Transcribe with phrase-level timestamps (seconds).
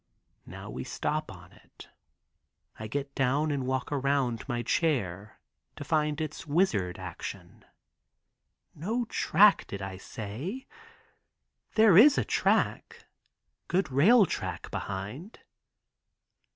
[0.47, 1.87] Now we stop on it.
[2.79, 5.39] I get down and walk around my chair
[5.75, 7.63] to find its wizard action.
[8.73, 10.65] No track, did I say?
[11.75, 15.37] There is a track—good rail track behind.